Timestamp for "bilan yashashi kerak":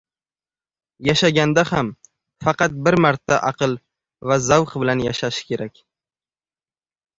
4.85-5.87